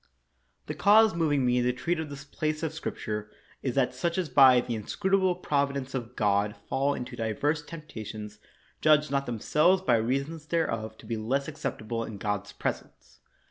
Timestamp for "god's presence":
12.17-13.19